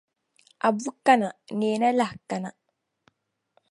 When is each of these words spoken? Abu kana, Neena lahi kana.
Abu 0.67 0.89
kana, 1.05 1.27
Neena 1.57 1.89
lahi 1.99 2.17
kana. 2.29 2.49